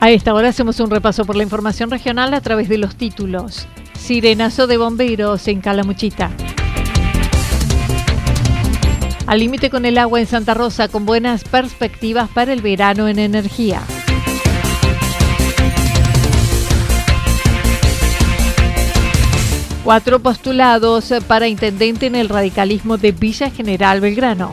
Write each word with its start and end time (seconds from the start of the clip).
A 0.00 0.10
esta 0.10 0.32
hora 0.32 0.48
hacemos 0.48 0.78
un 0.78 0.90
repaso 0.90 1.24
por 1.24 1.34
la 1.34 1.42
información 1.42 1.90
regional 1.90 2.32
a 2.32 2.40
través 2.40 2.68
de 2.68 2.78
los 2.78 2.94
títulos. 2.94 3.66
Sirenazo 3.94 4.68
de 4.68 4.76
bomberos 4.76 5.48
en 5.48 5.60
Calamuchita. 5.60 6.30
Al 9.26 9.40
límite 9.40 9.70
con 9.70 9.84
el 9.84 9.98
agua 9.98 10.20
en 10.20 10.26
Santa 10.26 10.54
Rosa 10.54 10.86
con 10.86 11.04
buenas 11.04 11.42
perspectivas 11.42 12.30
para 12.30 12.52
el 12.52 12.62
verano 12.62 13.08
en 13.08 13.18
energía. 13.18 13.82
Cuatro 19.82 20.20
postulados 20.20 21.12
para 21.26 21.48
intendente 21.48 22.06
en 22.06 22.14
el 22.14 22.28
radicalismo 22.28 22.98
de 22.98 23.10
Villa 23.10 23.50
General 23.50 24.00
Belgrano. 24.00 24.52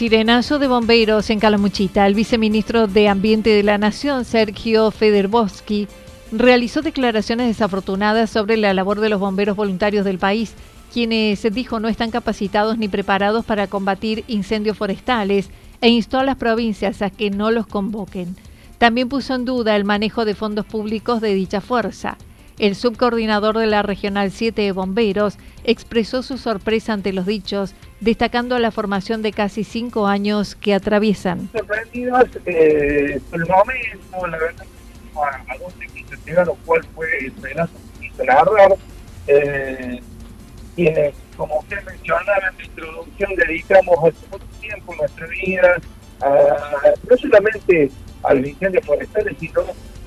Sirenazo 0.00 0.58
de 0.58 0.66
bomberos 0.66 1.28
en 1.28 1.40
Calamuchita. 1.40 2.06
El 2.06 2.14
viceministro 2.14 2.86
de 2.86 3.06
Ambiente 3.06 3.50
de 3.50 3.62
la 3.62 3.76
Nación, 3.76 4.24
Sergio 4.24 4.90
Federbowski, 4.90 5.88
realizó 6.32 6.80
declaraciones 6.80 7.48
desafortunadas 7.48 8.30
sobre 8.30 8.56
la 8.56 8.72
labor 8.72 9.00
de 9.00 9.10
los 9.10 9.20
bomberos 9.20 9.56
voluntarios 9.56 10.06
del 10.06 10.18
país, 10.18 10.54
quienes 10.90 11.42
dijo 11.52 11.80
no 11.80 11.88
están 11.88 12.10
capacitados 12.10 12.78
ni 12.78 12.88
preparados 12.88 13.44
para 13.44 13.66
combatir 13.66 14.24
incendios 14.26 14.78
forestales 14.78 15.50
e 15.82 15.90
instó 15.90 16.18
a 16.18 16.24
las 16.24 16.36
provincias 16.36 17.02
a 17.02 17.10
que 17.10 17.28
no 17.28 17.50
los 17.50 17.66
convoquen. 17.66 18.36
También 18.78 19.10
puso 19.10 19.34
en 19.34 19.44
duda 19.44 19.76
el 19.76 19.84
manejo 19.84 20.24
de 20.24 20.34
fondos 20.34 20.64
públicos 20.64 21.20
de 21.20 21.34
dicha 21.34 21.60
fuerza. 21.60 22.16
El 22.60 22.76
subcoordinador 22.76 23.56
de 23.56 23.66
la 23.66 23.80
Regional 23.80 24.30
7 24.30 24.60
de 24.60 24.72
Bomberos 24.72 25.38
expresó 25.64 26.22
su 26.22 26.36
sorpresa 26.36 26.92
ante 26.92 27.14
los 27.14 27.24
dichos, 27.24 27.74
destacando 28.00 28.58
la 28.58 28.70
formación 28.70 29.22
de 29.22 29.32
casi 29.32 29.64
cinco 29.64 30.06
años 30.06 30.56
que 30.56 30.74
atraviesan. 30.74 31.48
Sorprendidos 31.52 32.26
eh, 32.44 33.18
por 33.30 33.40
el 33.40 33.48
momento, 33.48 34.26
la 34.26 34.36
verdad, 34.36 34.66
a, 35.16 35.52
a 35.52 35.56
dónde 35.56 35.86
quiso 35.86 36.14
llegar 36.26 36.50
o 36.50 36.54
cuál 36.66 36.84
fue 36.94 37.08
el 37.20 37.32
pedazo 37.32 37.72
que. 37.98 38.26
Eh, 39.26 40.02
quienes, 40.76 41.14
como 41.38 41.60
usted 41.60 41.82
mencionaba 41.86 42.48
en 42.50 42.58
la 42.58 42.64
introducción, 42.64 43.36
dedicamos 43.36 43.96
hace 44.00 44.26
mucho 44.30 44.44
tiempo 44.60 44.94
nuestra 44.96 45.26
vida, 45.28 45.76
a, 46.20 46.92
no 47.08 47.16
solamente 47.16 47.90
a 48.22 48.34
los 48.34 48.46
incendios 48.46 48.84
forestales, 48.84 49.34
sino 49.40 49.62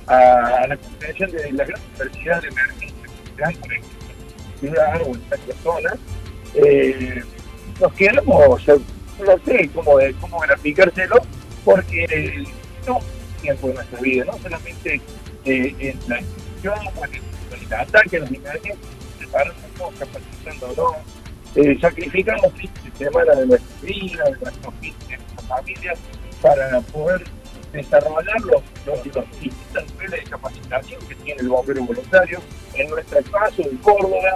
a, 0.07 0.67
la 0.67 0.77
comprensión 0.77 1.31
de 1.31 1.51
la 1.51 1.65
gran 1.65 1.81
diversidad 1.93 2.41
de 2.41 2.47
emergencias 2.47 2.93
que 3.37 3.75
en 3.75 3.83
ciudad 4.59 5.01
o 5.01 5.15
en 5.15 5.21
esta 5.31 5.53
zona. 5.63 5.93
Eh, 6.55 7.23
nos 7.79 7.93
quedamos, 7.93 8.67
no 8.67 9.37
sé 9.45 9.69
cómo, 9.73 9.97
cómo 10.21 10.39
graficárselo, 10.39 11.17
porque 11.65 12.45
no 12.87 12.99
tiempo 13.41 13.67
de 13.67 13.73
nuestra 13.73 13.99
vida, 13.99 14.25
no 14.25 14.37
solamente 14.37 15.01
eh, 15.45 15.75
en 15.79 15.99
la 16.07 16.19
institución, 16.19 16.79
en 17.11 17.65
el 17.65 17.73
ataque 17.73 18.17
a 18.17 18.19
los 18.21 18.31
emergencias, 18.31 18.77
preparándonos, 19.17 19.99
capacitándonos, 19.99 20.95
eh, 21.55 21.77
sacrificamos 21.79 22.53
fines 22.53 22.99
de 22.99 23.05
de 23.05 23.45
nuestra 23.45 23.87
vida, 23.87 24.23
de 24.23 24.31
nuestros 24.31 24.73
fines, 24.79 25.07
de 25.07 25.17
nuestras 25.17 25.47
familias, 25.47 25.99
para 26.41 26.81
poder 26.81 27.23
desarrollar 27.73 28.39
los, 28.41 28.61
los, 28.85 29.05
los 29.07 29.25
distintos 29.41 29.93
niveles 29.93 30.23
de 30.23 30.29
capacitación 30.29 31.01
que 31.07 31.15
tiene 31.15 31.41
el 31.41 31.49
bombero 31.49 31.83
voluntario. 31.83 32.39
En 32.75 32.89
nuestro 32.89 33.21
caso, 33.23 33.61
en 33.61 33.77
Córdoba, 33.77 34.35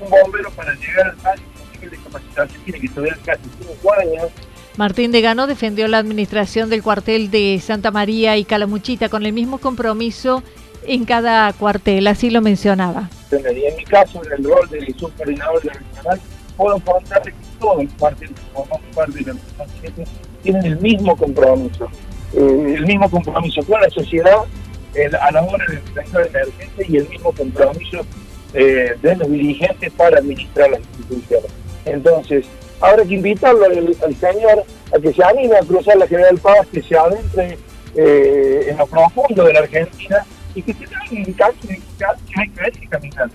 un 0.00 0.10
bombero 0.10 0.50
para 0.50 0.74
llegar 0.74 1.14
al 1.24 1.40
nivel 1.72 1.90
de 1.90 1.96
capacitación 1.96 2.62
tiene 2.64 2.80
que 2.80 2.86
estudiar 2.86 3.18
casi 3.20 3.42
cinco 3.58 3.92
años. 3.94 4.30
Martín 4.76 5.12
Degano 5.12 5.46
defendió 5.46 5.88
la 5.88 5.98
administración 5.98 6.68
del 6.68 6.82
cuartel 6.82 7.30
de 7.30 7.60
Santa 7.62 7.90
María 7.90 8.36
y 8.36 8.44
Calamuchita 8.44 9.08
con 9.08 9.24
el 9.24 9.32
mismo 9.32 9.58
compromiso 9.58 10.42
en 10.86 11.04
cada 11.04 11.52
cuartel, 11.52 12.06
así 12.08 12.28
lo 12.28 12.40
mencionaba. 12.40 13.08
Y 13.30 13.64
en 13.64 13.76
mi 13.76 13.84
caso, 13.84 14.20
en 14.24 14.32
el 14.32 14.44
rol 14.44 14.68
de 14.68 14.94
subcoordinador 14.98 15.62
de 15.62 15.70
regional, 15.70 16.20
puedo 16.56 16.78
contar 16.80 17.22
que 17.22 17.32
todos 17.58 17.84
los 17.84 17.92
cuarteles 17.94 18.34
que 18.34 18.42
formamos 18.52 18.94
parte 18.94 19.24
de 19.24 19.32
la 19.32 20.06
tienen 20.42 20.64
el 20.64 20.80
mismo 20.80 21.16
compromiso 21.16 21.88
eh, 22.36 22.74
el 22.76 22.86
mismo 22.86 23.10
compromiso 23.10 23.62
con 23.62 23.80
la 23.80 23.90
sociedad 23.90 24.38
el, 24.94 25.14
a 25.14 25.30
la 25.30 25.42
hora 25.42 25.64
de 25.68 25.76
enfrentar 25.76 26.30
la 26.32 26.40
emergencia 26.40 26.86
y 26.88 26.96
el 26.96 27.08
mismo 27.08 27.32
compromiso 27.32 28.06
eh, 28.54 28.94
de 29.02 29.16
los 29.16 29.30
dirigentes 29.30 29.92
para 29.92 30.18
administrar 30.18 30.70
las 30.70 30.80
instituciones. 30.80 31.50
Entonces, 31.84 32.46
habrá 32.80 33.04
que 33.04 33.14
invitarlo 33.14 33.64
al, 33.64 34.16
señor 34.16 34.64
a 34.94 34.98
que 35.00 35.12
se 35.12 35.24
anime 35.24 35.56
a 35.56 35.60
cruzar 35.60 35.96
la 35.96 36.06
General 36.06 36.38
Paz, 36.38 36.66
que 36.72 36.82
se 36.82 36.96
adentre 36.96 37.58
eh, 37.96 38.66
en 38.68 38.76
lo 38.76 38.86
profundo 38.86 39.44
de 39.44 39.52
la 39.52 39.60
Argentina 39.60 40.24
y 40.54 40.62
que 40.62 40.72
se 40.72 40.80
de 40.80 41.34
que 41.34 42.60
hay 42.60 42.70
que 42.72 42.86
caminar. 42.88 43.30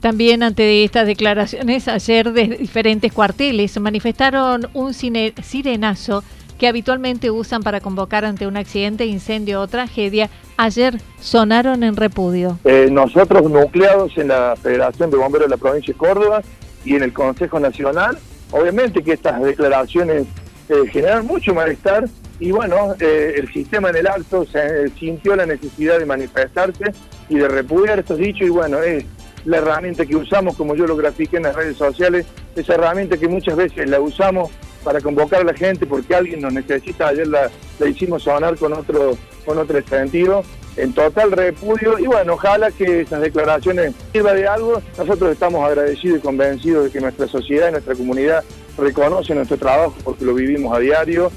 También 0.00 0.42
ante 0.42 0.84
estas 0.84 1.06
declaraciones, 1.06 1.88
ayer 1.88 2.30
de 2.30 2.48
diferentes 2.58 3.10
cuarteles 3.10 3.80
manifestaron 3.80 4.68
un 4.74 4.92
sirenazo 4.92 6.22
que 6.64 6.68
habitualmente 6.68 7.30
usan 7.30 7.62
para 7.62 7.80
convocar 7.80 8.24
ante 8.24 8.46
un 8.46 8.56
accidente, 8.56 9.04
incendio 9.04 9.60
o 9.60 9.68
tragedia, 9.68 10.30
ayer 10.56 10.98
sonaron 11.20 11.82
en 11.82 11.94
repudio. 11.94 12.58
Eh, 12.64 12.88
nosotros 12.90 13.50
nucleados 13.50 14.16
en 14.16 14.28
la 14.28 14.56
Federación 14.56 15.10
de 15.10 15.18
Bomberos 15.18 15.48
de 15.48 15.56
la 15.56 15.58
Provincia 15.58 15.92
de 15.92 15.98
Córdoba 15.98 16.40
y 16.82 16.96
en 16.96 17.02
el 17.02 17.12
Consejo 17.12 17.60
Nacional, 17.60 18.16
obviamente 18.50 19.02
que 19.02 19.12
estas 19.12 19.42
declaraciones 19.42 20.24
eh, 20.70 20.88
generan 20.90 21.26
mucho 21.26 21.52
malestar 21.52 22.08
y 22.40 22.50
bueno, 22.50 22.94
eh, 22.98 23.34
el 23.36 23.52
sistema 23.52 23.90
en 23.90 23.96
el 23.96 24.06
alto 24.06 24.46
se 24.46 24.88
sintió 24.98 25.36
la 25.36 25.44
necesidad 25.44 25.98
de 25.98 26.06
manifestarse 26.06 26.94
y 27.28 27.34
de 27.36 27.46
repudiar 27.46 27.98
estos 27.98 28.16
dichos 28.16 28.46
y 28.46 28.50
bueno, 28.50 28.78
es 28.78 29.04
la 29.44 29.58
herramienta 29.58 30.06
que 30.06 30.16
usamos, 30.16 30.56
como 30.56 30.74
yo 30.74 30.86
lo 30.86 30.96
grafiqué 30.96 31.36
en 31.36 31.42
las 31.42 31.56
redes 31.56 31.76
sociales, 31.76 32.24
esa 32.56 32.72
herramienta 32.72 33.18
que 33.18 33.28
muchas 33.28 33.54
veces 33.54 33.86
la 33.90 34.00
usamos 34.00 34.50
para 34.84 35.00
convocar 35.00 35.40
a 35.40 35.44
la 35.44 35.54
gente 35.54 35.86
porque 35.86 36.14
alguien 36.14 36.40
nos 36.40 36.52
necesita, 36.52 37.08
ayer 37.08 37.26
la, 37.26 37.50
la 37.78 37.88
hicimos 37.88 38.22
sonar 38.22 38.56
con 38.56 38.72
otro, 38.72 39.16
con 39.44 39.58
otro 39.58 39.82
sentido, 39.82 40.44
en 40.76 40.92
total 40.92 41.32
repudio. 41.32 41.98
Y 41.98 42.06
bueno, 42.06 42.34
ojalá 42.34 42.70
que 42.70 43.00
esas 43.00 43.20
declaraciones 43.20 43.94
sirvan 44.12 44.36
de 44.36 44.46
algo. 44.46 44.82
Nosotros 44.98 45.32
estamos 45.32 45.64
agradecidos 45.64 46.18
y 46.18 46.22
convencidos 46.22 46.84
de 46.84 46.90
que 46.90 47.00
nuestra 47.00 47.26
sociedad 47.26 47.68
y 47.68 47.72
nuestra 47.72 47.94
comunidad 47.94 48.44
reconoce 48.76 49.34
nuestro 49.34 49.56
trabajo 49.56 49.94
porque 50.04 50.24
lo 50.24 50.34
vivimos 50.34 50.76
a 50.76 50.80
diario 50.80 51.30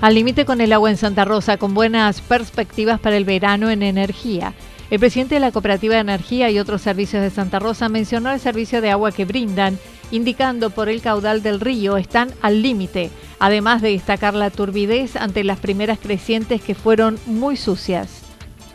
al 0.00 0.14
límite 0.14 0.44
con 0.44 0.60
el 0.60 0.72
agua 0.72 0.90
en 0.90 0.96
Santa 0.96 1.24
Rosa, 1.24 1.56
con 1.56 1.74
buenas 1.74 2.20
perspectivas 2.20 3.00
para 3.00 3.16
el 3.16 3.24
verano 3.24 3.70
en 3.70 3.82
energía. 3.82 4.54
El 4.90 5.00
presidente 5.00 5.34
de 5.34 5.40
la 5.40 5.52
Cooperativa 5.52 5.94
de 5.94 6.00
Energía 6.00 6.50
y 6.50 6.58
otros 6.58 6.82
servicios 6.82 7.22
de 7.22 7.30
Santa 7.30 7.58
Rosa 7.58 7.88
mencionó 7.88 8.30
el 8.30 8.40
servicio 8.40 8.80
de 8.80 8.90
agua 8.90 9.12
que 9.12 9.24
brindan, 9.24 9.78
indicando 10.10 10.70
por 10.70 10.88
el 10.88 11.02
caudal 11.02 11.42
del 11.42 11.60
río 11.60 11.96
están 11.96 12.30
al 12.40 12.62
límite, 12.62 13.10
además 13.38 13.82
de 13.82 13.90
destacar 13.90 14.34
la 14.34 14.50
turbidez 14.50 15.16
ante 15.16 15.44
las 15.44 15.58
primeras 15.58 15.98
crecientes 15.98 16.62
que 16.62 16.74
fueron 16.74 17.18
muy 17.26 17.56
sucias. 17.56 18.17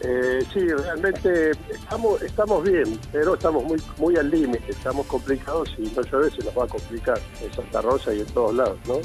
Eh, 0.05 0.43
sí, 0.51 0.59
realmente 0.59 1.51
estamos 1.69 2.21
estamos 2.21 2.61
bien, 2.63 2.99
pero 3.13 3.35
estamos 3.35 3.63
muy 3.63 3.81
muy 3.97 4.17
al 4.17 4.29
límite, 4.29 4.69
estamos 4.69 5.07
complicados 5.07 5.73
y 5.77 5.83
no 5.83 6.01
llueve 6.01 6.29
se 6.29 6.43
nos 6.43 6.57
va 6.57 6.65
a 6.65 6.67
complicar 6.67 7.17
en 7.41 7.53
Santa 7.53 7.81
Rosa 7.81 8.13
y 8.13 8.19
en 8.19 8.25
todos 8.27 8.53
lados, 8.53 8.77
¿no? 8.85 8.99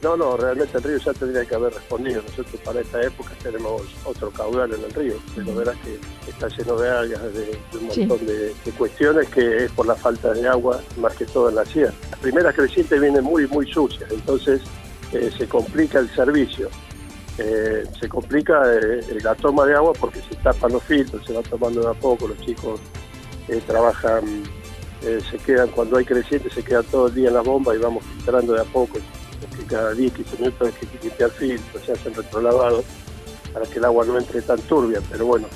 No, 0.00 0.16
no, 0.16 0.36
realmente 0.36 0.78
el 0.78 0.84
río 0.84 0.98
ya 0.98 1.12
tendría 1.12 1.44
que 1.44 1.56
haber 1.56 1.74
respondido. 1.74 2.22
Nosotros 2.22 2.60
para 2.64 2.80
esta 2.80 3.02
época 3.02 3.30
tenemos 3.42 3.82
otro 4.04 4.30
caudal 4.30 4.72
en 4.72 4.84
el 4.84 4.92
río, 4.92 5.14
pero 5.34 5.56
verás 5.56 5.76
que 5.78 5.98
está 6.30 6.46
lleno 6.46 6.76
de 6.76 6.88
algas, 6.88 7.22
de, 7.34 7.58
un 7.80 7.86
montón 7.88 8.26
de, 8.26 8.54
cuestiones 8.78 9.28
que 9.28 9.64
es 9.64 9.72
por 9.72 9.86
la 9.86 9.96
falta 9.96 10.32
de 10.32 10.48
agua, 10.48 10.80
más 10.98 11.16
que 11.16 11.26
todo 11.26 11.48
en 11.48 11.56
la 11.56 11.64
sierra. 11.64 11.92
Las 12.12 12.20
primeras 12.20 12.54
crecientes 12.54 13.00
vienen 13.00 13.24
muy, 13.24 13.48
muy 13.48 13.70
sucias, 13.70 14.08
entonces 14.12 14.62
eh, 15.12 15.32
se 15.36 15.48
complica 15.48 15.98
el 15.98 16.08
servicio. 16.14 16.70
Eh, 17.42 17.84
se 17.98 18.06
complica 18.06 18.62
eh, 18.70 19.00
la 19.22 19.34
toma 19.34 19.64
de 19.64 19.74
agua 19.74 19.94
porque 19.98 20.20
se 20.20 20.34
tapan 20.36 20.72
los 20.72 20.82
filtros, 20.82 21.24
se 21.24 21.32
va 21.32 21.40
tomando 21.40 21.80
de 21.80 21.88
a 21.88 21.94
poco, 21.94 22.28
los 22.28 22.38
chicos 22.42 22.78
eh, 23.48 23.62
trabajan, 23.66 24.42
se 25.00 25.38
quedan 25.38 25.68
cuando 25.68 25.96
hay 25.96 26.04
creciente, 26.04 26.50
se 26.50 26.62
quedan 26.62 26.84
todo 26.84 27.06
el 27.06 27.14
día 27.14 27.28
en 27.28 27.34
la 27.34 27.40
bomba 27.40 27.74
y 27.74 27.78
vamos 27.78 28.04
filtrando 28.04 28.52
de 28.52 28.60
a 28.60 28.64
poco, 28.64 28.98
porque 29.40 29.64
cada 29.66 29.94
10, 29.94 30.12
15 30.12 30.36
minutos 30.36 30.68
hay 30.68 30.86
que 30.86 31.02
limpiar 31.02 31.30
filtros, 31.30 31.82
se 31.82 31.92
hacen 31.92 32.12
retrolavados 32.12 32.84
para 33.54 33.64
que 33.64 33.78
el 33.78 33.86
agua 33.86 34.04
no 34.04 34.18
entre 34.18 34.42
tan 34.42 34.60
turbia, 34.60 35.00
pero 35.10 35.24
bueno. 35.24 35.46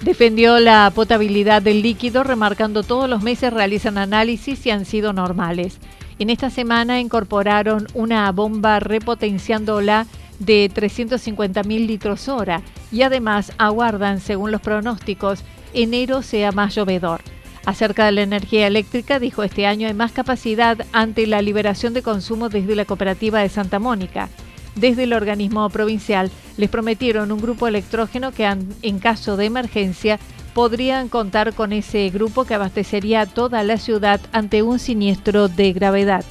Defendió 0.00 0.58
la 0.60 0.90
potabilidad 0.94 1.60
del 1.60 1.82
líquido, 1.82 2.24
remarcando 2.24 2.82
todos 2.82 3.06
los 3.10 3.22
meses 3.22 3.52
realizan 3.52 3.98
análisis 3.98 4.64
y 4.64 4.70
han 4.70 4.86
sido 4.86 5.12
normales. 5.12 5.78
En 6.18 6.30
esta 6.30 6.48
semana 6.48 7.00
incorporaron 7.00 7.86
una 7.92 8.32
bomba 8.32 8.80
repotenciándola 8.80 10.06
de 10.38 10.70
350.000 10.70 11.86
litros 11.86 12.28
hora 12.28 12.62
y 12.92 13.02
además 13.02 13.52
aguardan, 13.58 14.20
según 14.20 14.52
los 14.52 14.60
pronósticos, 14.60 15.42
enero 15.74 16.22
sea 16.22 16.52
más 16.52 16.74
llovedor. 16.74 17.20
Acerca 17.64 18.06
de 18.06 18.12
la 18.12 18.22
energía 18.22 18.66
eléctrica, 18.68 19.18
dijo 19.18 19.42
este 19.42 19.66
año 19.66 19.88
hay 19.88 19.94
más 19.94 20.12
capacidad 20.12 20.78
ante 20.92 21.26
la 21.26 21.42
liberación 21.42 21.94
de 21.94 22.02
consumo 22.02 22.48
desde 22.48 22.76
la 22.76 22.84
cooperativa 22.84 23.40
de 23.40 23.48
Santa 23.48 23.78
Mónica. 23.78 24.28
Desde 24.76 25.04
el 25.04 25.12
organismo 25.12 25.68
provincial 25.70 26.30
les 26.56 26.70
prometieron 26.70 27.32
un 27.32 27.40
grupo 27.40 27.66
electrógeno 27.66 28.30
que 28.30 28.46
en 28.82 28.98
caso 29.00 29.36
de 29.36 29.46
emergencia 29.46 30.20
podrían 30.54 31.08
contar 31.08 31.54
con 31.54 31.72
ese 31.72 32.08
grupo 32.10 32.44
que 32.44 32.54
abastecería 32.54 33.26
toda 33.26 33.62
la 33.62 33.78
ciudad 33.78 34.20
ante 34.32 34.62
un 34.62 34.78
siniestro 34.78 35.48
de 35.48 35.72
gravedad. 35.72 36.24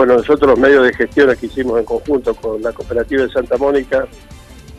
Bueno, 0.00 0.14
nosotros 0.14 0.52
los 0.52 0.58
medios 0.58 0.84
de 0.84 0.94
gestión 0.94 1.36
que 1.36 1.44
hicimos 1.44 1.78
en 1.78 1.84
conjunto 1.84 2.34
con 2.34 2.62
la 2.62 2.72
cooperativa 2.72 3.24
de 3.24 3.28
Santa 3.28 3.58
Mónica, 3.58 4.08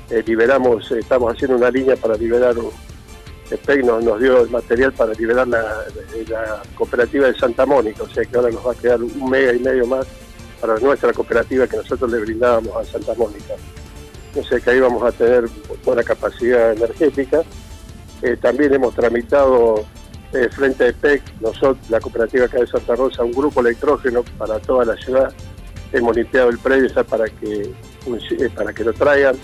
eh, 0.09 0.23
liberamos, 0.25 0.91
eh, 0.91 0.97
estamos 0.97 1.31
haciendo 1.31 1.57
una 1.57 1.69
línea 1.69 1.95
para 1.95 2.15
liberar, 2.15 2.57
un, 2.57 2.71
el 3.51 3.85
nos, 3.85 4.19
dio 4.19 4.41
el 4.41 4.49
material 4.49 4.91
para 4.93 5.13
liberar 5.13 5.47
la, 5.47 5.61
la, 6.27 6.63
cooperativa 6.73 7.27
de 7.27 7.35
Santa 7.35 7.67
Mónica, 7.67 8.01
o 8.01 8.09
sea 8.09 8.25
que 8.25 8.35
ahora 8.35 8.49
nos 8.49 8.65
va 8.65 8.71
a 8.71 8.75
quedar 8.75 8.99
un 9.03 9.29
mega 9.29 9.53
y 9.53 9.59
medio 9.59 9.85
más 9.85 10.07
para 10.59 10.79
nuestra 10.79 11.13
cooperativa 11.13 11.67
que 11.67 11.77
nosotros 11.77 12.11
le 12.11 12.17
brindábamos 12.21 12.75
a 12.75 12.83
Santa 12.83 13.13
Mónica. 13.13 13.53
O 14.35 14.43
sea 14.43 14.59
que 14.59 14.71
ahí 14.71 14.79
vamos 14.79 15.03
a 15.03 15.11
tener 15.11 15.47
buena 15.85 16.01
capacidad 16.01 16.71
energética. 16.71 17.43
Eh, 18.23 18.37
también 18.41 18.73
hemos 18.73 18.95
tramitado 18.95 19.85
eh, 20.33 20.49
frente 20.49 20.87
a 20.87 20.93
PEC, 20.93 21.21
nosotros, 21.41 21.77
la 21.89 21.99
cooperativa 21.99 22.45
acá 22.45 22.59
de 22.59 22.67
Santa 22.67 22.95
Rosa, 22.95 23.23
un 23.23 23.31
grupo 23.31 23.61
electrógeno 23.61 24.23
para 24.37 24.59
toda 24.59 24.85
la 24.85 24.95
ciudad. 24.95 25.33
Hemos 25.91 26.15
limpiado 26.15 26.49
el 26.49 26.57
predio 26.57 26.89
para 27.05 27.25
que, 27.25 27.63
eh, 27.63 28.49
para 28.55 28.73
que 28.73 28.83
lo 28.83 28.93
traigan. 28.93 29.35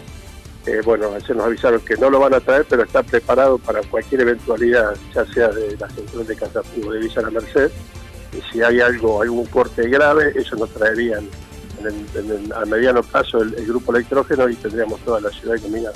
Eh, 0.66 0.82
bueno, 0.84 1.10
se 1.26 1.34
nos 1.34 1.46
avisaron 1.46 1.82
que 1.82 1.96
no 1.96 2.10
lo 2.10 2.20
van 2.20 2.34
a 2.34 2.40
traer, 2.40 2.66
pero 2.70 2.84
está 2.84 3.04
preparado 3.04 3.58
para 3.58 3.82
cualquier 3.84 4.22
eventualidad, 4.22 4.96
ya 5.14 5.26
sea 5.26 5.50
de 5.50 5.78
la 5.78 5.90
central 5.90 6.28
de 6.28 6.36
Catapú 6.36 6.90
de 6.92 7.00
Villa 7.00 7.22
La 7.22 7.32
Merced. 7.32 7.72
Y 8.34 8.52
si 8.52 8.62
hay 8.62 8.80
algo, 8.82 9.22
algún 9.22 9.46
corte 9.46 9.88
grave, 9.90 10.32
ellos 10.36 10.60
nos 10.60 10.70
traerían 10.72 11.28
a 12.56 12.66
mediano 12.66 13.04
plazo 13.04 13.42
el, 13.42 13.66
grupo 13.66 13.96
electrógeno 13.96 14.50
y 14.50 14.56
tendríamos 14.56 15.00
toda 15.02 15.22
la 15.22 15.30
ciudad 15.30 15.56
iluminada. 15.56 15.96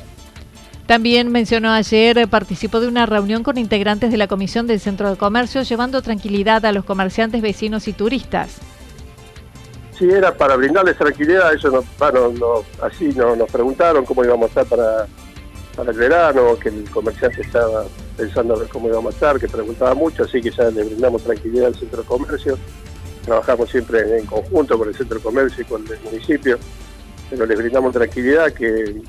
También 0.91 1.31
mencionó 1.31 1.71
ayer, 1.71 2.17
eh, 2.17 2.27
participó 2.27 2.81
de 2.81 2.89
una 2.89 3.05
reunión 3.05 3.43
con 3.43 3.57
integrantes 3.57 4.11
de 4.11 4.17
la 4.17 4.27
Comisión 4.27 4.67
del 4.67 4.81
Centro 4.81 5.09
de 5.09 5.15
Comercio, 5.15 5.61
llevando 5.61 6.01
tranquilidad 6.01 6.65
a 6.65 6.73
los 6.73 6.83
comerciantes, 6.83 7.41
vecinos 7.41 7.87
y 7.87 7.93
turistas. 7.93 8.57
Sí, 9.97 10.09
era 10.09 10.35
para 10.35 10.57
brindarles 10.57 10.97
tranquilidad, 10.97 11.53
ellos 11.53 11.71
no, 11.71 11.85
bueno, 11.97 12.63
así 12.81 13.05
nos 13.15 13.49
preguntaron 13.49 14.03
cómo 14.03 14.25
íbamos 14.25 14.47
a 14.47 14.63
estar 14.63 14.65
para, 14.65 15.89
el 15.89 15.97
verano, 15.97 16.57
que 16.61 16.67
el 16.67 16.89
comerciante 16.89 17.39
estaba 17.39 17.85
pensando 18.17 18.61
cómo 18.69 18.89
íbamos 18.89 19.13
a 19.13 19.15
estar, 19.15 19.39
que 19.39 19.47
preguntaba 19.47 19.95
mucho, 19.95 20.23
así 20.23 20.41
que 20.41 20.51
ya 20.51 20.69
le 20.71 20.83
brindamos 20.83 21.23
tranquilidad 21.23 21.67
al 21.67 21.75
centro 21.75 22.01
de 22.01 22.07
comercio. 22.09 22.57
Trabajamos 23.23 23.69
siempre 23.69 24.17
en 24.17 24.25
conjunto 24.25 24.77
con 24.77 24.89
el 24.89 24.95
centro 24.95 25.19
de 25.19 25.23
comercio 25.23 25.61
y 25.61 25.65
con 25.67 25.87
el 25.87 25.99
municipio, 26.01 26.59
pero 27.29 27.45
les 27.45 27.57
brindamos 27.57 27.93
tranquilidad 27.93 28.51
que 28.51 29.01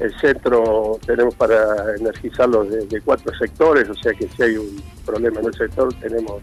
el 0.00 0.18
centro 0.18 0.98
tenemos 1.06 1.34
para 1.34 1.94
energizarlo 1.94 2.64
de, 2.64 3.00
cuatro 3.02 3.32
sectores, 3.38 3.88
o 3.88 3.94
sea 3.94 4.12
que 4.14 4.26
si 4.28 4.42
hay 4.42 4.56
un 4.56 4.82
problema 5.04 5.40
en 5.40 5.46
el 5.46 5.54
sector, 5.54 5.92
tenemos 6.00 6.42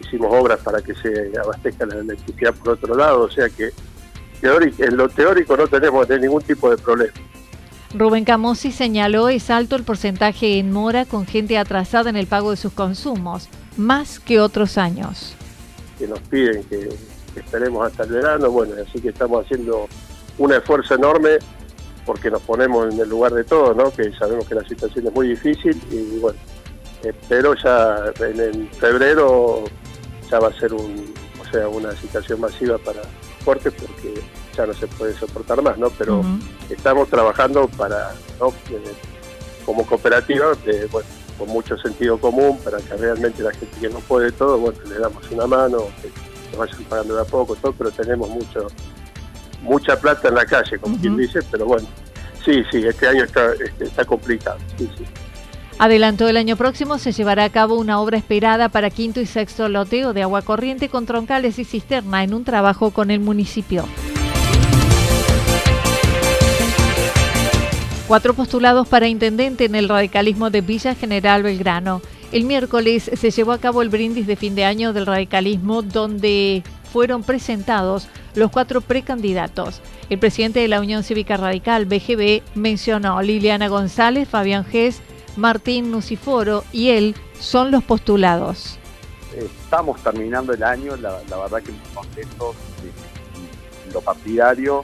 hicimos 0.00 0.32
obras 0.32 0.58
para 0.60 0.80
que 0.80 0.94
se 0.94 1.32
abastezca 1.38 1.86
la 1.86 1.96
electricidad 1.96 2.54
por 2.54 2.74
otro 2.74 2.94
lado, 2.94 3.22
o 3.22 3.30
sea 3.30 3.48
que 3.48 3.70
en 4.42 4.96
lo 4.96 5.08
teórico 5.08 5.56
no 5.56 5.66
tenemos 5.66 6.08
ningún 6.08 6.42
tipo 6.42 6.70
de 6.70 6.76
problema. 6.76 7.12
Rubén 7.92 8.24
Camosi 8.24 8.70
señaló 8.70 9.28
es 9.28 9.50
alto 9.50 9.76
el 9.76 9.82
porcentaje 9.82 10.58
en 10.58 10.70
mora 10.70 11.04
con 11.04 11.26
gente 11.26 11.58
atrasada 11.58 12.08
en 12.08 12.16
el 12.16 12.26
pago 12.26 12.50
de 12.50 12.56
sus 12.56 12.72
consumos, 12.72 13.48
más 13.76 14.20
que 14.20 14.40
otros 14.40 14.78
años. 14.78 15.34
Que 15.98 16.06
nos 16.06 16.20
piden 16.20 16.62
que 16.64 16.88
esperemos 17.36 17.86
hasta 17.86 18.04
el 18.04 18.10
verano, 18.10 18.50
bueno, 18.50 18.74
así 18.86 19.00
que 19.00 19.08
estamos 19.08 19.44
haciendo 19.44 19.88
un 20.38 20.52
esfuerzo 20.52 20.94
enorme 20.94 21.38
porque 22.04 22.30
nos 22.30 22.42
ponemos 22.42 22.92
en 22.92 23.00
el 23.00 23.08
lugar 23.08 23.32
de 23.32 23.44
todo, 23.44 23.74
¿no? 23.74 23.90
que 23.90 24.12
sabemos 24.12 24.46
que 24.46 24.54
la 24.54 24.64
situación 24.64 25.06
es 25.06 25.12
muy 25.12 25.28
difícil 25.28 25.80
y 25.90 26.18
bueno, 26.18 26.38
pero 27.28 27.54
ya 27.54 28.12
en, 28.20 28.68
febrero 28.70 29.64
ya 30.30 30.38
va 30.38 30.48
a 30.48 30.52
ser 30.58 30.72
un, 30.74 31.14
o 31.40 31.50
sea, 31.50 31.68
una 31.68 31.92
situación 31.92 32.40
masiva 32.40 32.78
para 32.78 33.02
fuerte 33.44 33.70
porque 33.70 34.20
ya 34.56 34.66
no 34.66 34.74
se 34.74 34.86
puede 34.86 35.14
soportar 35.14 35.62
más, 35.62 35.78
¿no? 35.78 35.90
Pero 35.90 36.22
estamos 36.68 37.08
trabajando 37.08 37.68
para, 37.68 38.12
¿no? 38.38 38.48
Eh, 38.70 38.92
como 39.64 39.86
cooperativa, 39.86 40.52
bueno, 40.90 41.08
con 41.38 41.48
mucho 41.48 41.76
sentido 41.78 42.18
común, 42.18 42.58
para 42.62 42.78
que 42.78 42.94
realmente 42.96 43.42
la 43.42 43.52
gente 43.52 43.80
que 43.80 43.88
no 43.88 44.00
puede 44.00 44.32
todo, 44.32 44.58
bueno, 44.58 44.78
le 44.86 44.98
damos 44.98 45.30
una 45.30 45.46
mano, 45.46 45.84
que 46.02 46.10
nos 46.50 46.58
vayan 46.58 46.84
pagando 46.84 47.14
de 47.14 47.22
a 47.22 47.24
poco, 47.24 47.56
todo, 47.56 47.72
pero 47.72 47.90
tenemos 47.90 48.28
mucho 48.28 48.66
mucha 49.62 49.98
plata 49.98 50.28
en 50.28 50.34
la 50.34 50.44
calle, 50.44 50.78
como 50.78 50.98
quien 50.98 51.16
dice, 51.16 51.40
pero 51.50 51.66
bueno, 51.66 51.86
sí, 52.44 52.62
sí, 52.70 52.78
este 52.86 53.08
año 53.08 53.24
está, 53.24 53.52
este, 53.54 53.84
está 53.84 54.04
complicado. 54.04 54.58
Sí, 54.78 54.88
sí. 54.96 55.04
Adelantó 55.78 56.28
el 56.28 56.36
año 56.36 56.56
próximo 56.56 56.98
se 56.98 57.12
llevará 57.12 57.44
a 57.44 57.48
cabo 57.48 57.76
una 57.76 58.00
obra 58.00 58.18
esperada 58.18 58.68
para 58.68 58.90
quinto 58.90 59.18
y 59.18 59.24
sexto 59.24 59.66
loteo 59.70 60.12
de 60.12 60.22
agua 60.22 60.42
corriente 60.42 60.90
con 60.90 61.06
troncales 61.06 61.58
y 61.58 61.64
cisterna 61.64 62.22
en 62.22 62.34
un 62.34 62.44
trabajo 62.44 62.90
con 62.90 63.10
el 63.10 63.20
municipio. 63.20 63.86
Cuatro 68.06 68.34
postulados 68.34 68.88
para 68.88 69.08
intendente 69.08 69.64
en 69.64 69.74
el 69.74 69.88
radicalismo 69.88 70.50
de 70.50 70.60
Villa 70.60 70.94
General 70.94 71.42
Belgrano. 71.42 72.02
El 72.30 72.44
miércoles 72.44 73.10
se 73.14 73.30
llevó 73.30 73.52
a 73.52 73.58
cabo 73.58 73.80
el 73.80 73.88
brindis 73.88 74.26
de 74.26 74.36
fin 74.36 74.54
de 74.54 74.64
año 74.64 74.92
del 74.92 75.06
radicalismo 75.06 75.80
donde 75.80 76.62
fueron 76.92 77.22
presentados 77.22 78.08
los 78.34 78.50
cuatro 78.50 78.80
precandidatos. 78.80 79.80
El 80.08 80.18
presidente 80.18 80.60
de 80.60 80.68
la 80.68 80.80
Unión 80.80 81.02
Cívica 81.02 81.36
Radical, 81.36 81.86
BGB, 81.86 82.42
mencionó 82.54 83.20
Liliana 83.22 83.68
González, 83.68 84.28
Fabián 84.28 84.64
Gess, 84.64 85.00
Martín 85.36 85.90
Nuciforo 85.90 86.64
y 86.72 86.90
él 86.90 87.14
son 87.38 87.70
los 87.70 87.82
postulados. 87.84 88.78
Estamos 89.36 90.02
terminando 90.02 90.52
el 90.52 90.62
año, 90.62 90.96
la, 90.96 91.20
verdad 91.28 91.62
que 91.62 91.70
muy 91.70 91.80
contentos 91.94 92.56
de 93.86 93.92
lo 93.92 94.00
partidario. 94.00 94.82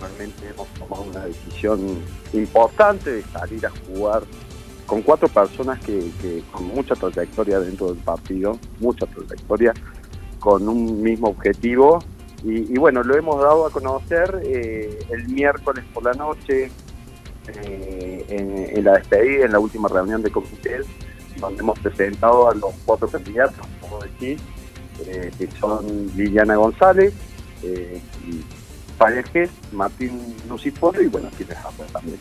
Realmente 0.00 0.48
hemos 0.48 0.68
tomado 0.68 1.02
una 1.02 1.26
decisión 1.26 1.98
importante 2.32 3.12
de 3.12 3.22
salir 3.24 3.66
a 3.66 3.70
jugar 3.70 4.22
con 4.86 5.02
cuatro 5.02 5.28
personas 5.28 5.78
que, 5.80 6.42
con 6.50 6.64
mucha 6.66 6.94
trayectoria 6.94 7.60
dentro 7.60 7.92
del 7.92 7.98
partido, 7.98 8.58
mucha 8.80 9.06
trayectoria, 9.06 9.72
con 10.40 10.68
un 10.68 11.02
mismo 11.02 11.28
objetivo. 11.28 12.00
Y, 12.42 12.78
bueno, 12.78 13.02
lo 13.02 13.14
hemos 13.16 13.40
dado 13.40 13.66
a 13.66 13.70
conocer 13.70 14.40
eh, 14.42 14.98
el 15.10 15.28
miércoles 15.28 15.84
por 15.92 16.02
la 16.04 16.14
noche 16.14 16.70
eh, 17.48 18.70
en, 18.74 18.84
la 18.84 18.94
despedida, 18.94 19.44
en 19.44 19.52
la 19.52 19.58
última 19.58 19.88
reunión 19.88 20.22
de 20.22 20.30
comité, 20.30 20.80
donde 21.38 21.60
hemos 21.60 21.78
presentado 21.78 22.48
a 22.48 22.54
los 22.54 22.72
cuatro 22.86 23.08
candidatos, 23.08 23.66
como 23.80 24.00
decir, 24.00 24.38
eh, 25.06 25.30
que 25.36 25.48
son 25.58 26.10
Liliana 26.16 26.56
González, 26.56 27.12
eh, 27.62 28.00
Martín 29.72 30.36
Luciforo 30.48 31.00
y 31.00 31.06
bueno, 31.06 31.28
Tienes 31.36 31.56
también. 31.92 32.18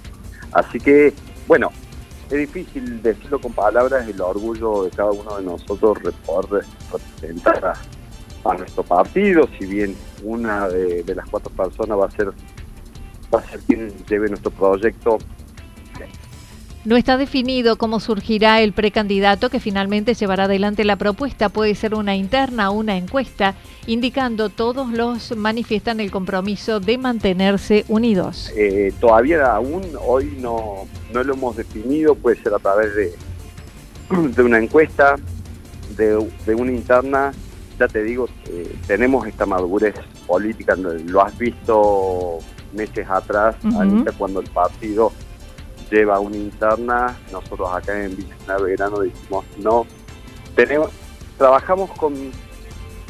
Así 0.51 0.79
que, 0.79 1.13
bueno, 1.47 1.71
es 2.29 2.37
difícil 2.37 3.01
decirlo 3.01 3.39
con 3.39 3.51
palabras, 3.53 4.07
el 4.07 4.21
orgullo 4.21 4.83
de 4.83 4.91
cada 4.91 5.11
uno 5.11 5.37
de 5.37 5.43
nosotros 5.43 5.97
poder 6.25 6.65
representar 6.91 7.65
a, 7.65 7.73
nuestro 8.43 8.83
partido, 8.83 9.47
si 9.57 9.65
bien 9.65 9.95
una 10.23 10.67
de, 10.67 11.03
las 11.15 11.27
cuatro 11.29 11.51
personas 11.51 11.97
va 11.97 12.05
a 12.05 12.11
ser 12.11 12.31
va 13.33 13.39
a 13.39 13.43
ser 13.43 13.59
quien 13.61 13.93
lleve 14.09 14.27
nuestro 14.27 14.51
proyecto. 14.51 15.19
No 16.85 16.95
está 16.95 17.17
definido 17.17 17.77
cómo 17.77 17.99
surgirá 17.99 18.61
el 18.61 18.71
precandidato 18.71 19.49
que 19.49 19.59
finalmente 19.59 20.13
llevará 20.13 20.45
adelante 20.45 20.85
la 20.85 20.95
propuesta. 20.95 21.49
Puede 21.49 21.75
ser 21.75 21.93
una 21.93 22.15
interna 22.15 22.71
o 22.71 22.73
una 22.73 22.95
encuesta, 22.95 23.55
indicando 23.85 24.49
todos 24.49 24.89
los 24.91 25.35
manifiestan 25.35 25.99
el 25.99 26.09
compromiso 26.09 26.79
de 26.79 26.97
mantenerse 26.97 27.83
unidos. 27.89 28.51
Eh, 28.55 28.93
todavía 28.99 29.45
aún 29.53 29.83
hoy 30.07 30.37
no, 30.39 30.87
no 31.13 31.23
lo 31.23 31.33
hemos 31.33 31.57
definido, 31.57 32.15
puede 32.15 32.41
ser 32.41 32.53
a 32.53 32.59
través 32.59 32.95
de, 32.95 33.13
de 34.35 34.41
una 34.41 34.57
encuesta, 34.57 35.17
de, 35.97 36.27
de 36.45 36.55
una 36.55 36.71
interna. 36.71 37.33
Ya 37.79 37.87
te 37.87 38.03
digo, 38.03 38.27
eh, 38.49 38.75
tenemos 38.87 39.25
esta 39.25 39.45
madurez 39.45 39.95
política, 40.27 40.75
lo 40.75 41.23
has 41.23 41.37
visto 41.37 42.39
meses 42.73 43.07
atrás, 43.09 43.55
cuando 44.17 44.41
el 44.41 44.49
partido 44.49 45.13
lleva 45.89 46.19
una 46.19 46.35
interna, 46.35 47.17
nosotros 47.31 47.69
acá 47.73 48.03
en 48.03 48.15
Villa 48.15 48.57
Verano 48.57 48.99
decimos 48.99 49.45
no. 49.57 49.85
Tenemos, 50.55 50.89
trabajamos 51.37 51.89
con, 51.91 52.13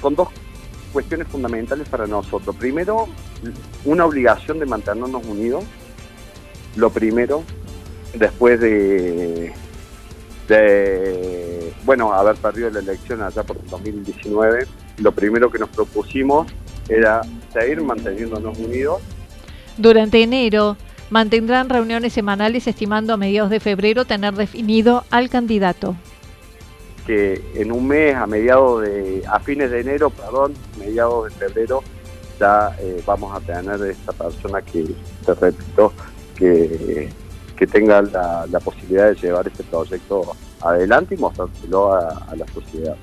con 0.02 0.16
dos 0.16 0.30
cuestiones 0.94 1.28
fundamentales 1.28 1.88
para 1.90 2.08
nosotros. 2.08 2.56
Primero, 2.56 3.08
una 3.86 4.06
obligación 4.06 4.60
de 4.60 4.66
mantenernos 4.66 5.26
unidos. 5.26 5.64
Lo 6.76 6.92
primero, 6.92 7.44
después 8.14 8.60
de, 8.60 9.52
de 10.50 11.72
bueno, 11.86 12.14
haber 12.14 12.36
perdido 12.36 12.70
la 12.70 12.80
elección 12.80 13.22
allá 13.22 13.44
por 13.44 13.56
el 13.58 13.68
2019, 13.70 14.68
lo 14.98 15.12
primero 15.14 15.50
que 15.50 15.60
nos 15.60 15.70
propusimos 15.70 16.52
era 16.90 17.22
seguir 17.54 17.82
manteniéndonos 17.82 18.58
unidos 18.58 19.02
durante 19.80 20.22
enero 20.22 20.76
mantendrán 21.10 21.70
reuniones 21.70 22.12
semanales 22.12 22.68
estimando 22.68 23.14
a 23.14 23.18
mediados 23.18 23.50
de 23.50 23.62
febrero 23.62 24.04
tener 24.04 24.34
definido 24.34 25.06
al 25.10 25.30
candidato. 25.30 25.96
Que 27.08 27.42
en 27.56 27.72
un 27.72 27.88
mes, 27.88 28.14
a 28.14 28.28
mediados 28.28 28.82
de, 28.82 29.24
a 29.26 29.40
fines 29.40 29.72
de 29.72 29.80
enero, 29.80 30.10
perdón, 30.10 30.54
mediados 30.78 31.30
de 31.30 31.48
febrero, 31.48 31.82
ya 32.38 32.76
eh, 32.80 33.02
vamos 33.06 33.34
a 33.34 33.40
tener 33.40 33.82
esta 33.90 34.12
persona 34.12 34.62
que, 34.62 34.86
te 35.26 35.34
repito, 35.34 35.94
que, 36.36 37.10
que 37.60 37.68
tenga 37.68 38.02
la, 38.02 38.60
posibilidad 38.64 39.10
de 39.10 39.16
llevar 39.16 39.46
este 39.46 39.64
proyecto 39.66 40.34
adelante 40.62 41.16
y 41.16 41.18
mostrárselo 41.18 41.94
a, 41.94 42.08
a 42.30 42.36
la 42.38 42.48
sociedad. 42.54 42.96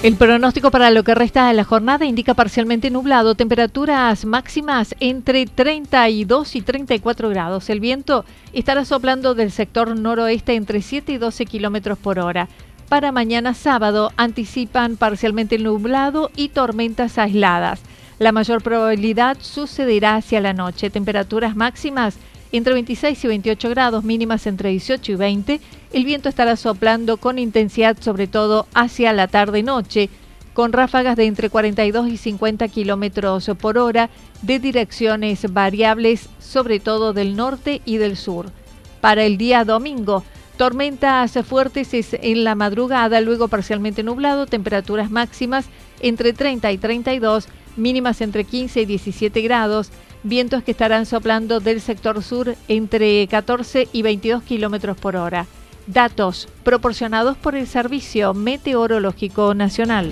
El 0.02 0.16
pronóstico 0.16 0.72
para 0.72 0.92
lo 0.92 1.04
que 1.04 1.14
resta 1.14 1.50
de 1.50 1.54
la 1.54 1.66
jornada 1.66 2.06
indica 2.06 2.34
parcialmente 2.34 2.90
nublado, 2.90 3.36
temperaturas 3.36 4.24
máximas 4.24 4.96
entre 5.02 5.46
32 5.46 6.56
y 6.56 6.62
34 6.62 7.28
grados. 7.28 7.70
El 7.70 7.82
viento 7.82 8.24
estará 8.54 8.86
soplando 8.86 9.36
del 9.36 9.52
sector 9.52 10.00
noroeste 10.00 10.56
entre 10.56 10.82
7 10.82 11.12
y 11.12 11.18
12 11.18 11.46
kilómetros 11.46 11.98
por 11.98 12.18
hora. 12.18 12.48
Para 12.88 13.12
mañana 13.12 13.54
sábado 13.54 14.14
anticipan 14.16 14.96
parcialmente 14.96 15.58
nublado 15.58 16.32
y 16.34 16.48
tormentas 16.48 17.18
aisladas. 17.18 17.82
La 18.20 18.32
mayor 18.32 18.64
probabilidad 18.64 19.36
sucederá 19.42 20.16
hacia 20.16 20.40
la 20.40 20.54
noche. 20.54 20.90
Temperaturas 20.90 21.58
máximas 21.58 22.16
entre 22.52 22.74
26 22.74 23.24
y 23.24 23.28
28 23.28 23.70
grados, 23.70 24.04
mínimas 24.04 24.48
entre 24.48 24.70
18 24.70 25.12
y 25.12 25.16
20. 25.16 25.62
El 25.94 26.06
viento 26.06 26.30
estará 26.30 26.56
soplando 26.56 27.18
con 27.18 27.40
intensidad 27.40 27.98
sobre 28.00 28.28
todo 28.28 28.68
hacia 28.74 29.14
la 29.14 29.28
tarde-noche, 29.28 30.10
con 30.54 30.74
ráfagas 30.74 31.16
de 31.16 31.26
entre 31.26 31.50
42 31.50 32.10
y 32.10 32.18
50 32.18 32.68
kilómetros 32.68 33.50
por 33.62 33.78
hora 33.78 34.10
de 34.42 34.60
direcciones 34.60 35.54
variables, 35.54 36.30
sobre 36.40 36.80
todo 36.80 37.14
del 37.14 37.36
norte 37.36 37.82
y 37.86 37.98
del 37.98 38.18
sur. 38.18 38.52
Para 39.00 39.24
el 39.24 39.38
día 39.38 39.64
domingo, 39.64 40.24
tormentas 40.58 41.38
fuertes 41.48 41.90
en 41.94 42.44
la 42.44 42.56
madrugada, 42.56 43.22
luego 43.22 43.48
parcialmente 43.48 44.04
nublado, 44.04 44.48
temperaturas 44.48 45.10
máximas 45.10 45.68
entre 46.02 46.34
30 46.34 46.72
y 46.72 46.78
32, 46.78 47.48
mínimas 47.78 48.20
entre 48.20 48.44
15 48.44 48.82
y 48.82 48.86
17 48.86 49.42
grados, 49.42 49.92
vientos 50.24 50.64
que 50.64 50.72
estarán 50.72 51.06
soplando 51.06 51.60
del 51.60 51.82
sector 51.82 52.22
sur 52.24 52.56
entre 52.68 53.28
14 53.28 53.88
y 53.92 54.02
22 54.02 54.44
kilómetros 54.44 54.98
por 54.98 55.16
hora. 55.16 55.48
Datos 55.88 56.48
proporcionados 56.64 57.38
por 57.38 57.56
el 57.56 57.68
Servicio 57.68 58.34
Meteorológico 58.34 59.54
Nacional. 59.54 60.12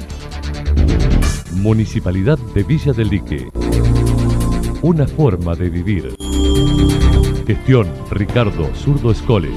Municipalidad 1.52 2.38
de 2.54 2.64
Villa 2.64 2.94
del 2.94 3.10
Lique. 3.10 3.50
Una 4.82 5.08
forma 5.08 5.56
de 5.56 5.70
vivir. 5.70 6.16
Gestión 7.46 7.88
Ricardo 8.12 8.70
Zurdo 8.76 9.12
Escole. 9.12 9.52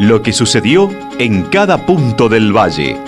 Lo 0.00 0.22
que 0.22 0.32
sucedió 0.32 0.90
en 1.18 1.42
cada 1.44 1.84
punto 1.84 2.28
del 2.28 2.56
valle. 2.56 3.07